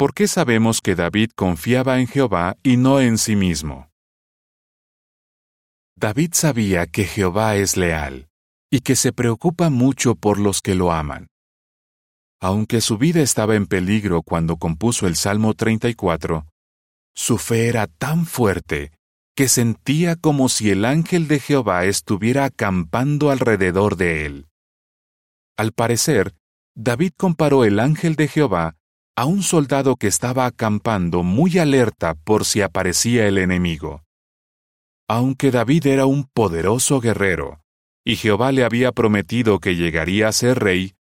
¿Por 0.00 0.14
qué 0.14 0.28
sabemos 0.28 0.80
que 0.80 0.94
David 0.94 1.32
confiaba 1.36 2.00
en 2.00 2.06
Jehová 2.06 2.56
y 2.62 2.78
no 2.78 3.02
en 3.02 3.18
sí 3.18 3.36
mismo? 3.36 3.90
David 5.94 6.30
sabía 6.32 6.86
que 6.86 7.04
Jehová 7.04 7.56
es 7.56 7.76
leal 7.76 8.30
y 8.70 8.80
que 8.80 8.96
se 8.96 9.12
preocupa 9.12 9.68
mucho 9.68 10.14
por 10.14 10.38
los 10.38 10.62
que 10.62 10.74
lo 10.74 10.90
aman. 10.90 11.26
Aunque 12.40 12.80
su 12.80 12.96
vida 12.96 13.20
estaba 13.20 13.56
en 13.56 13.66
peligro 13.66 14.22
cuando 14.22 14.56
compuso 14.56 15.06
el 15.06 15.16
Salmo 15.16 15.52
34, 15.52 16.46
su 17.14 17.36
fe 17.36 17.68
era 17.68 17.86
tan 17.86 18.24
fuerte 18.24 18.92
que 19.36 19.48
sentía 19.48 20.16
como 20.16 20.48
si 20.48 20.70
el 20.70 20.86
ángel 20.86 21.28
de 21.28 21.40
Jehová 21.40 21.84
estuviera 21.84 22.46
acampando 22.46 23.30
alrededor 23.30 23.96
de 23.96 24.24
él. 24.24 24.48
Al 25.58 25.72
parecer, 25.72 26.34
David 26.74 27.12
comparó 27.18 27.66
el 27.66 27.78
ángel 27.78 28.16
de 28.16 28.28
Jehová 28.28 28.79
a 29.20 29.26
un 29.26 29.42
soldado 29.42 29.96
que 29.96 30.06
estaba 30.06 30.46
acampando 30.46 31.22
muy 31.22 31.58
alerta 31.58 32.14
por 32.14 32.46
si 32.46 32.62
aparecía 32.62 33.28
el 33.28 33.36
enemigo. 33.36 34.02
Aunque 35.10 35.50
David 35.50 35.88
era 35.88 36.06
un 36.06 36.24
poderoso 36.24 37.02
guerrero, 37.02 37.60
y 38.02 38.16
Jehová 38.16 38.50
le 38.50 38.64
había 38.64 38.92
prometido 38.92 39.58
que 39.58 39.76
llegaría 39.76 40.28
a 40.28 40.32
ser 40.32 40.60
rey, 40.60 40.94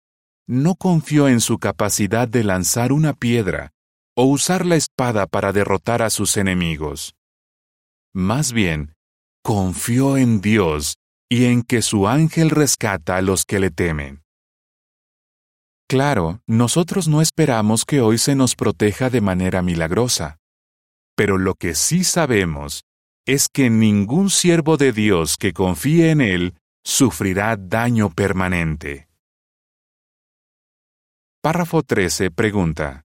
no 0.46 0.76
confió 0.76 1.28
en 1.28 1.42
su 1.42 1.58
capacidad 1.58 2.26
de 2.26 2.42
lanzar 2.42 2.90
una 2.90 3.12
piedra 3.12 3.72
o 4.16 4.24
usar 4.24 4.64
la 4.64 4.76
espada 4.76 5.26
para 5.26 5.52
derrotar 5.52 6.00
a 6.00 6.08
sus 6.08 6.38
enemigos. 6.38 7.14
Más 8.14 8.54
bien, 8.54 8.94
confió 9.42 10.16
en 10.16 10.40
Dios 10.40 10.96
y 11.28 11.44
en 11.44 11.62
que 11.62 11.82
su 11.82 12.08
ángel 12.08 12.48
rescata 12.48 13.18
a 13.18 13.20
los 13.20 13.44
que 13.44 13.60
le 13.60 13.70
temen. 13.70 14.22
Claro, 15.88 16.40
nosotros 16.48 17.06
no 17.06 17.22
esperamos 17.22 17.84
que 17.84 18.00
hoy 18.00 18.18
se 18.18 18.34
nos 18.34 18.56
proteja 18.56 19.08
de 19.08 19.20
manera 19.20 19.62
milagrosa, 19.62 20.38
pero 21.16 21.38
lo 21.38 21.54
que 21.54 21.76
sí 21.76 22.02
sabemos 22.02 22.82
es 23.24 23.48
que 23.48 23.70
ningún 23.70 24.30
siervo 24.30 24.76
de 24.76 24.92
Dios 24.92 25.36
que 25.36 25.52
confíe 25.52 26.10
en 26.10 26.20
Él 26.20 26.54
sufrirá 26.84 27.56
daño 27.56 28.10
permanente. 28.10 29.08
Párrafo 31.40 31.82
13 31.82 32.32
pregunta. 32.32 33.02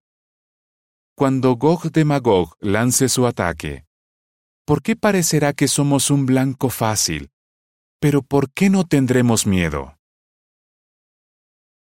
Cuando 1.15 1.55
Gog 1.55 1.91
de 1.91 2.03
Magog 2.03 2.55
lance 2.59 3.09
su 3.09 3.27
ataque, 3.27 3.85
¿por 4.65 4.81
qué 4.81 4.95
parecerá 4.95 5.53
que 5.53 5.67
somos 5.67 6.09
un 6.09 6.25
blanco 6.25 6.69
fácil? 6.69 7.29
Pero 7.99 8.23
¿por 8.23 8.51
qué 8.51 8.71
no 8.71 8.85
tendremos 8.85 9.45
miedo? 9.45 10.00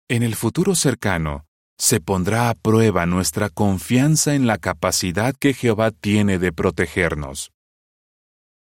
En 0.10 0.24
el 0.24 0.36
futuro 0.36 0.74
cercano, 0.74 1.46
se 1.78 2.00
pondrá 2.00 2.50
a 2.50 2.54
prueba 2.54 3.06
nuestra 3.06 3.50
confianza 3.50 4.36
en 4.36 4.48
la 4.48 4.58
capacidad 4.58 5.36
que 5.36 5.54
Jehová 5.54 5.91
tiene 5.91 6.39
de 6.39 6.54
protegernos. 6.54 7.52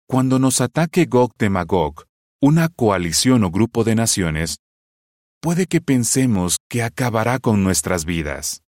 Cuando 0.09 0.39
nos 0.39 0.63
ataque 0.63 1.05
Gog 1.05 1.37
de 1.37 1.51
Magog, 1.51 2.05
una 2.41 2.71
coalición 2.71 3.45
o 3.45 3.51
grupo 3.51 3.85
de 3.85 3.95
naciones, 3.95 4.61
puede 5.43 5.67
que 5.67 5.83
pensemos 5.83 6.57
que 6.71 6.83
acabará 6.83 7.39
con 7.39 7.63
nuestras 7.63 8.07
vidas. 8.07 8.63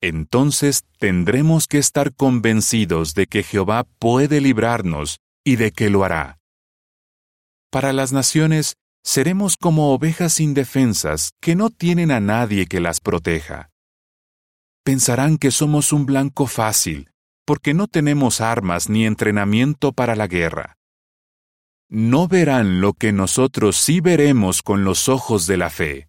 Entonces 0.00 0.82
tendremos 0.98 1.66
que 1.66 1.78
estar 1.78 2.14
convencidos 2.14 3.14
de 3.14 3.26
que 3.26 3.42
Jehová 3.42 3.84
puede 3.98 4.40
librarnos 4.40 5.18
y 5.44 5.56
de 5.56 5.72
que 5.72 5.90
lo 5.90 6.04
hará. 6.04 6.38
Para 7.70 7.92
las 7.92 8.12
naciones, 8.12 8.76
seremos 9.06 9.56
como 9.56 9.94
ovejas 9.94 10.38
indefensas 10.40 11.30
que 11.40 11.54
no 11.54 11.70
tienen 11.70 12.10
a 12.10 12.20
nadie 12.20 12.66
que 12.66 12.80
las 12.80 13.00
proteja. 13.00 13.70
Pensarán 14.84 15.38
que 15.38 15.50
somos 15.50 15.94
un 15.94 16.04
blanco 16.04 16.46
fácil, 16.46 17.08
porque 17.46 17.72
no 17.72 17.86
tenemos 17.86 18.42
armas 18.42 18.90
ni 18.90 19.06
entrenamiento 19.06 19.92
para 19.92 20.14
la 20.14 20.26
guerra 20.26 20.76
no 21.88 22.26
verán 22.26 22.80
lo 22.80 22.94
que 22.94 23.12
nosotros 23.12 23.76
sí 23.76 24.00
veremos 24.00 24.62
con 24.62 24.84
los 24.84 25.08
ojos 25.08 25.46
de 25.46 25.56
la 25.56 25.70
fe. 25.70 26.08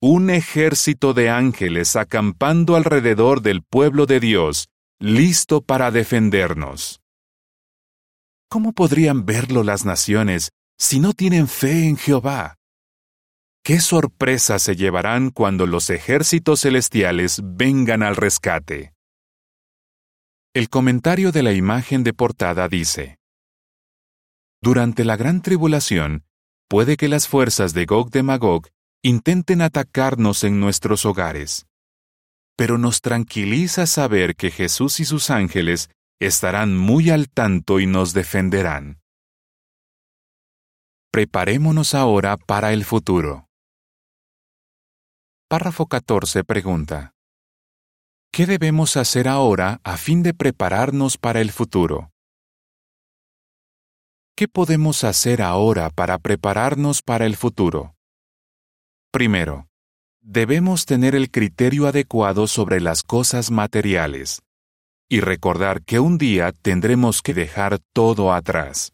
Un 0.00 0.30
ejército 0.30 1.12
de 1.12 1.28
ángeles 1.28 1.96
acampando 1.96 2.76
alrededor 2.76 3.42
del 3.42 3.62
pueblo 3.62 4.06
de 4.06 4.20
Dios, 4.20 4.68
listo 4.98 5.60
para 5.60 5.90
defendernos. 5.90 7.00
¿Cómo 8.48 8.72
podrían 8.72 9.26
verlo 9.26 9.62
las 9.62 9.84
naciones 9.84 10.50
si 10.78 11.00
no 11.00 11.12
tienen 11.12 11.48
fe 11.48 11.88
en 11.88 11.96
Jehová? 11.96 12.56
¿Qué 13.64 13.80
sorpresa 13.80 14.58
se 14.58 14.76
llevarán 14.76 15.30
cuando 15.30 15.66
los 15.66 15.90
ejércitos 15.90 16.60
celestiales 16.60 17.40
vengan 17.44 18.02
al 18.02 18.16
rescate? 18.16 18.94
El 20.54 20.70
comentario 20.70 21.32
de 21.32 21.42
la 21.42 21.52
imagen 21.52 22.04
de 22.04 22.14
portada 22.14 22.68
dice, 22.68 23.18
durante 24.60 25.04
la 25.04 25.16
gran 25.16 25.42
tribulación, 25.42 26.24
puede 26.68 26.96
que 26.96 27.08
las 27.08 27.28
fuerzas 27.28 27.74
de 27.74 27.84
Gog 27.84 28.10
de 28.10 28.22
Magog 28.22 28.66
intenten 29.02 29.62
atacarnos 29.62 30.42
en 30.42 30.58
nuestros 30.58 31.06
hogares. 31.06 31.66
Pero 32.56 32.76
nos 32.76 33.00
tranquiliza 33.00 33.86
saber 33.86 34.34
que 34.34 34.50
Jesús 34.50 34.98
y 34.98 35.04
sus 35.04 35.30
ángeles 35.30 35.90
estarán 36.18 36.76
muy 36.76 37.10
al 37.10 37.28
tanto 37.28 37.78
y 37.78 37.86
nos 37.86 38.14
defenderán. 38.14 38.97
Preparémonos 41.18 41.96
ahora 41.96 42.36
para 42.36 42.72
el 42.72 42.84
futuro. 42.84 43.48
Párrafo 45.48 45.86
14 45.86 46.44
pregunta. 46.44 47.10
¿Qué 48.32 48.46
debemos 48.46 48.96
hacer 48.96 49.26
ahora 49.26 49.80
a 49.82 49.96
fin 49.96 50.22
de 50.22 50.32
prepararnos 50.32 51.18
para 51.18 51.40
el 51.40 51.50
futuro? 51.50 52.12
¿Qué 54.36 54.46
podemos 54.46 55.02
hacer 55.02 55.42
ahora 55.42 55.90
para 55.90 56.18
prepararnos 56.18 57.02
para 57.02 57.26
el 57.26 57.34
futuro? 57.34 57.96
Primero, 59.10 59.66
debemos 60.20 60.86
tener 60.86 61.16
el 61.16 61.32
criterio 61.32 61.88
adecuado 61.88 62.46
sobre 62.46 62.80
las 62.80 63.02
cosas 63.02 63.50
materiales 63.50 64.40
y 65.08 65.18
recordar 65.18 65.82
que 65.82 65.98
un 65.98 66.16
día 66.16 66.52
tendremos 66.52 67.22
que 67.22 67.34
dejar 67.34 67.80
todo 67.92 68.32
atrás. 68.32 68.92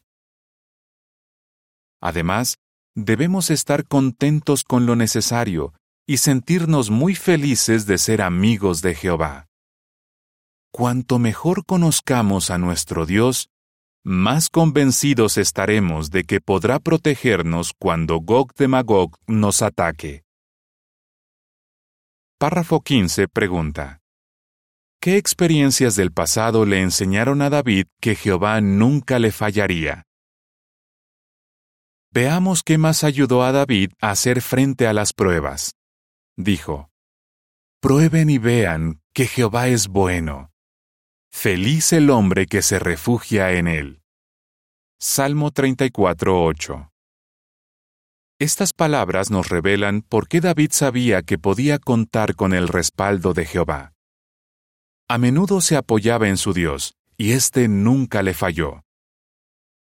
Además, 2.05 2.59
debemos 2.95 3.49
estar 3.49 3.87
contentos 3.87 4.63
con 4.63 4.85
lo 4.85 4.95
necesario 4.95 5.73
y 6.07 6.17
sentirnos 6.17 6.91
muy 6.91 7.15
felices 7.15 7.87
de 7.87 7.97
ser 7.97 8.21
amigos 8.21 8.83
de 8.83 8.93
Jehová. 8.93 9.47
Cuanto 10.71 11.17
mejor 11.17 11.65
conozcamos 11.65 12.51
a 12.51 12.59
nuestro 12.59 13.07
Dios, 13.07 13.49
más 14.03 14.49
convencidos 14.51 15.39
estaremos 15.39 16.11
de 16.11 16.25
que 16.25 16.41
podrá 16.41 16.77
protegernos 16.77 17.73
cuando 17.73 18.19
Gog 18.19 18.53
de 18.53 18.67
Magog 18.67 19.17
nos 19.25 19.63
ataque. 19.63 20.25
Párrafo 22.37 22.81
15 22.81 23.27
pregunta. 23.29 23.99
¿Qué 25.01 25.17
experiencias 25.17 25.95
del 25.95 26.11
pasado 26.11 26.67
le 26.67 26.81
enseñaron 26.81 27.41
a 27.41 27.49
David 27.49 27.87
que 27.99 28.13
Jehová 28.13 28.61
nunca 28.61 29.17
le 29.17 29.31
fallaría? 29.31 30.04
Veamos 32.15 32.63
qué 32.63 32.77
más 32.77 33.03
ayudó 33.03 33.43
a 33.43 33.51
David 33.51 33.91
a 33.99 34.11
hacer 34.11 34.41
frente 34.41 34.87
a 34.87 34.93
las 34.93 35.11
pruebas. 35.11 35.75
Dijo, 36.37 36.89
Prueben 37.81 38.29
y 38.29 38.37
vean 38.37 39.01
que 39.13 39.27
Jehová 39.27 39.67
es 39.67 39.89
bueno. 39.89 40.49
Feliz 41.29 41.91
el 41.91 42.09
hombre 42.09 42.45
que 42.45 42.61
se 42.61 42.79
refugia 42.79 43.51
en 43.51 43.67
él. 43.67 44.01
Salmo 44.97 45.51
34.8 45.51 46.89
Estas 48.39 48.71
palabras 48.71 49.29
nos 49.29 49.49
revelan 49.49 50.01
por 50.01 50.29
qué 50.29 50.39
David 50.39 50.69
sabía 50.71 51.21
que 51.21 51.37
podía 51.37 51.79
contar 51.79 52.35
con 52.35 52.53
el 52.53 52.69
respaldo 52.69 53.33
de 53.33 53.45
Jehová. 53.45 53.93
A 55.09 55.17
menudo 55.17 55.59
se 55.59 55.75
apoyaba 55.75 56.29
en 56.29 56.37
su 56.37 56.53
Dios, 56.53 56.95
y 57.17 57.33
éste 57.33 57.67
nunca 57.67 58.23
le 58.23 58.33
falló. 58.33 58.85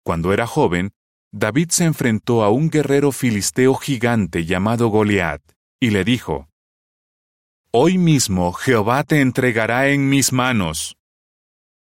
Cuando 0.06 0.32
era 0.32 0.48
joven, 0.48 0.94
David 1.34 1.70
se 1.70 1.86
enfrentó 1.86 2.44
a 2.44 2.50
un 2.50 2.70
guerrero 2.70 3.14
filisteo 3.14 3.76
gigante 3.76 4.46
llamado 4.46 4.90
Goliat, 4.90 5.42
y 5.80 5.92
le 5.92 6.04
dijo, 6.04 6.50
Hoy 7.72 7.98
mismo 7.98 8.52
Jehová 8.52 9.06
te 9.06 9.22
entregará 9.22 9.88
en 9.88 10.10
mis 10.10 10.34
manos. 10.34 10.98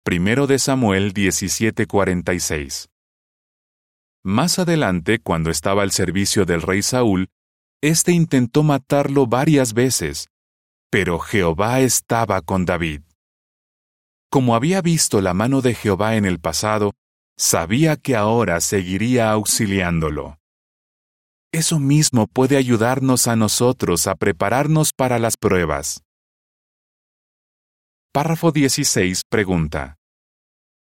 Primero 0.05 0.49
de 0.49 0.59
Samuel 0.59 1.15
17:46. 1.15 2.89
Más 4.25 4.59
adelante, 4.59 5.21
cuando 5.21 5.51
estaba 5.51 5.85
al 5.85 5.93
servicio 5.93 6.45
del 6.45 6.63
rey 6.63 6.83
Saúl, 6.83 7.29
éste 7.81 8.11
intentó 8.11 8.65
matarlo 8.65 9.29
varias 9.29 9.73
veces, 9.73 10.31
pero 10.91 11.21
Jehová 11.21 11.79
estaba 11.79 12.41
con 12.43 12.65
David. 12.65 13.03
Como 14.31 14.57
había 14.57 14.83
visto 14.83 15.21
la 15.21 15.33
mano 15.33 15.61
de 15.61 15.75
Jehová 15.75 16.17
en 16.17 16.25
el 16.25 16.41
pasado, 16.41 16.95
sabía 17.39 17.97
que 17.97 18.17
ahora 18.17 18.61
seguiría 18.61 19.31
auxiliándolo. 19.31 20.39
Eso 21.53 21.79
mismo 21.79 22.27
puede 22.27 22.57
ayudarnos 22.57 23.27
a 23.29 23.37
nosotros 23.37 24.07
a 24.07 24.17
prepararnos 24.17 24.93
para 24.93 25.19
las 25.19 25.37
pruebas. 25.37 26.03
Párrafo 28.13 28.51
16 28.53 29.23
pregunta. 29.31 29.97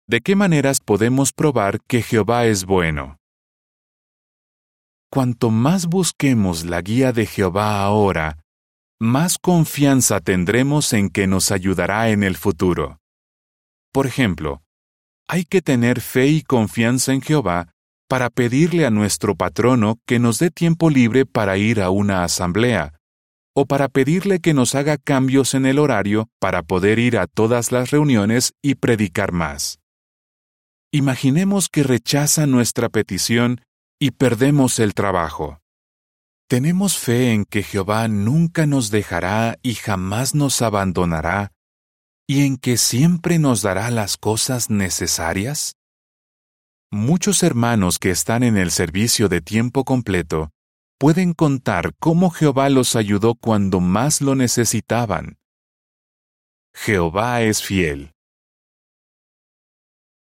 ¿De 0.07 0.21
qué 0.21 0.35
maneras 0.35 0.79
podemos 0.81 1.31
probar 1.31 1.79
que 1.87 2.01
Jehová 2.01 2.47
es 2.47 2.65
bueno? 2.65 3.17
Cuanto 5.11 5.51
más 5.51 5.85
busquemos 5.85 6.65
la 6.65 6.81
guía 6.81 7.11
de 7.13 7.25
Jehová 7.25 7.83
ahora, 7.83 8.39
más 8.99 9.37
confianza 9.37 10.19
tendremos 10.19 10.93
en 10.93 11.09
que 11.09 11.27
nos 11.27 11.51
ayudará 11.51 12.09
en 12.09 12.23
el 12.23 12.35
futuro. 12.35 12.97
Por 13.93 14.07
ejemplo, 14.07 14.61
hay 15.29 15.45
que 15.45 15.61
tener 15.61 16.01
fe 16.01 16.25
y 16.25 16.41
confianza 16.41 17.13
en 17.13 17.21
Jehová 17.21 17.71
para 18.09 18.31
pedirle 18.31 18.87
a 18.87 18.89
nuestro 18.89 19.35
patrono 19.35 19.99
que 20.07 20.17
nos 20.17 20.39
dé 20.39 20.49
tiempo 20.49 20.89
libre 20.89 21.27
para 21.27 21.55
ir 21.55 21.81
a 21.81 21.91
una 21.91 22.23
asamblea, 22.23 22.99
o 23.55 23.67
para 23.67 23.89
pedirle 23.89 24.39
que 24.39 24.55
nos 24.55 24.73
haga 24.73 24.97
cambios 24.97 25.53
en 25.53 25.67
el 25.67 25.77
horario 25.77 26.29
para 26.39 26.63
poder 26.63 26.97
ir 26.97 27.19
a 27.19 27.27
todas 27.27 27.71
las 27.71 27.91
reuniones 27.91 28.53
y 28.63 28.75
predicar 28.75 29.31
más. 29.31 29.77
Imaginemos 30.91 31.69
que 31.69 31.83
rechaza 31.83 32.47
nuestra 32.47 32.89
petición 32.89 33.61
y 33.99 34.11
perdemos 34.11 34.79
el 34.79 34.95
trabajo. 34.95 35.59
¿Tenemos 36.47 36.97
fe 36.97 37.33
en 37.33 37.45
que 37.45 37.61
Jehová 37.61 38.07
nunca 38.07 38.65
nos 38.65 38.89
dejará 38.89 39.59
y 39.61 39.75
jamás 39.75 40.33
nos 40.33 40.63
abandonará 40.63 41.51
y 42.29 42.45
en 42.45 42.57
que 42.57 42.77
siempre 42.77 43.39
nos 43.39 43.63
dará 43.63 43.89
las 43.89 44.15
cosas 44.15 44.69
necesarias? 44.69 45.77
Muchos 46.91 47.41
hermanos 47.41 47.97
que 47.97 48.11
están 48.11 48.43
en 48.43 48.55
el 48.55 48.69
servicio 48.69 49.29
de 49.29 49.41
tiempo 49.41 49.83
completo 49.83 50.51
pueden 50.99 51.33
contar 51.33 51.95
cómo 51.99 52.29
Jehová 52.29 52.69
los 52.69 52.95
ayudó 52.95 53.33
cuando 53.33 53.79
más 53.79 54.21
lo 54.21 54.35
necesitaban. 54.35 55.39
Jehová 56.75 57.41
es 57.41 57.63
fiel. 57.63 58.11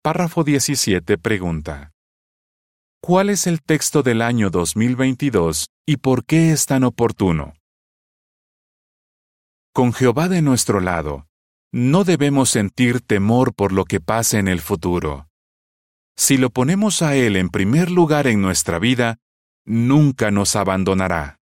Párrafo 0.03 0.43
17 0.43 1.17
pregunta. 1.17 1.93
¿Cuál 3.01 3.31
es 3.31 3.47
el 3.47 3.63
texto 3.63 4.03
del 4.03 4.21
año 4.21 4.51
2022 4.51 5.65
y 5.87 5.97
por 5.97 6.25
qué 6.25 6.51
es 6.51 6.67
tan 6.67 6.83
oportuno? 6.83 7.55
Con 9.73 9.93
Jehová 9.93 10.27
de 10.27 10.43
nuestro 10.43 10.79
lado, 10.79 11.26
no 11.77 12.03
debemos 12.03 12.49
sentir 12.49 13.01
temor 13.01 13.53
por 13.53 13.71
lo 13.71 13.85
que 13.85 13.99
pase 13.99 14.39
en 14.39 14.47
el 14.47 14.61
futuro. 14.61 15.27
Si 16.17 16.37
lo 16.37 16.49
ponemos 16.49 17.03
a 17.03 17.15
Él 17.15 17.35
en 17.35 17.49
primer 17.49 17.91
lugar 17.91 18.25
en 18.25 18.41
nuestra 18.41 18.79
vida, 18.79 19.19
nunca 19.63 20.31
nos 20.31 20.55
abandonará. 20.55 21.37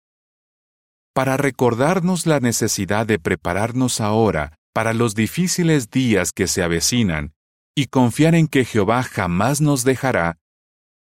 Para 1.13 1.37
recordarnos 1.37 2.27
la 2.27 2.39
necesidad 2.39 3.07
de 3.07 3.19
prepararnos 3.19 4.01
ahora 4.01 4.55
para 4.73 4.95
los 4.95 5.17
difíciles 5.17 5.91
días 5.91 6.31
que 6.31 6.47
se 6.47 6.63
avecinan 6.63 7.33
y 7.75 7.87
confiar 7.87 8.37
en 8.37 8.47
que 8.47 8.65
Jehová 8.65 9.03
jamás 9.03 9.61
nos 9.61 9.83
dejará, 9.83 10.39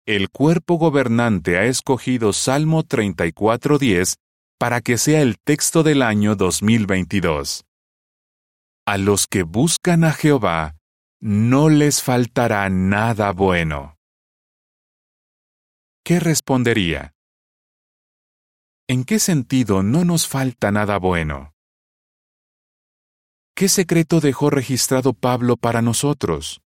el 0.06 0.30
cuerpo 0.30 0.76
gobernante 0.76 1.58
ha 1.58 1.66
escogido 1.66 2.34
Salmo 2.34 2.84
34.10 2.84 4.18
para 4.60 4.80
que 4.82 5.00
sea 5.00 5.24
el 5.24 5.40
texto 5.44 5.82
del 5.82 6.04
año 6.04 6.36
2022. 6.36 7.67
A 8.90 8.98
los 8.98 9.28
que 9.28 9.44
buscan 9.44 10.06
a 10.06 10.14
Jehová, 10.14 10.78
no 11.20 11.68
les 11.68 12.02
faltará 12.02 12.70
nada 12.70 13.34
bueno. 13.34 13.98
¿Qué 16.06 16.22
respondería? 16.22 17.12
¿En 18.88 19.04
qué 19.04 19.20
sentido 19.20 19.84
no 19.84 20.06
nos 20.06 20.26
falta 20.26 20.72
nada 20.72 21.00
bueno? 21.00 21.54
¿Qué 23.58 23.68
secreto 23.68 24.22
dejó 24.22 24.50
registrado 24.50 25.12
Pablo 25.12 25.58
para 25.58 25.82
nosotros? 25.82 26.62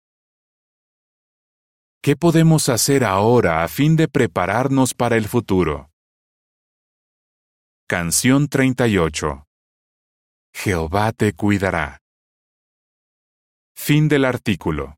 ¿Qué 2.01 2.15
podemos 2.15 2.67
hacer 2.69 3.03
ahora 3.03 3.63
a 3.63 3.67
fin 3.67 3.95
de 3.95 4.07
prepararnos 4.07 4.95
para 4.95 5.17
el 5.17 5.27
futuro? 5.27 5.91
Canción 7.87 8.47
38 8.47 9.43
Jehová 10.55 11.11
te 11.11 11.33
cuidará. 11.33 11.99
Fin 13.79 14.09
del 14.09 14.25
artículo. 14.25 14.96